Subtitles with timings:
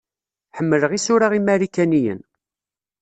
[0.57, 2.21] Ḥemmleɣ isura imarikaniyen.